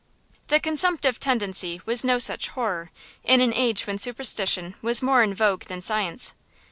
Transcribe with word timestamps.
The 0.47 0.59
consumptive 0.59 1.19
tendency 1.19 1.79
was 1.85 2.03
no 2.03 2.17
such 2.17 2.47
horror, 2.47 2.89
in 3.23 3.39
an 3.39 3.53
age 3.53 3.85
when 3.85 3.99
superstition 3.99 4.73
was 4.81 5.03
more 5.03 5.21
in 5.21 5.35
vogue 5.35 5.65
than 5.65 5.79
science. 5.83 6.33